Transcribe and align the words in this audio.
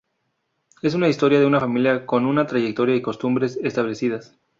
Es 0.81 0.95
una 0.95 1.09
historia 1.09 1.39
de 1.39 1.45
una 1.45 1.59
familia 1.59 2.07
con 2.07 2.25
una 2.25 2.47
trayectoria 2.47 2.95
y 2.95 3.03
costumbres 3.03 3.59
establecidas. 3.61 4.35